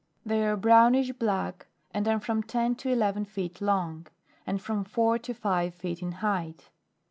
They 0.25 0.43
are 0.47 0.57
brownish 0.57 1.11
black, 1.11 1.67
and 1.93 2.07
are 2.07 2.19
from 2.19 2.41
ten 2.41 2.73
to 2.77 2.89
eleven 2.89 3.23
feet 3.23 3.61
long, 3.61 4.07
and 4.47 4.59
from 4.59 4.83
four 4.83 5.19
to 5.19 5.33
five 5.35 5.75
feet 5.75 6.01
in 6.01 6.13
height. 6.25 6.71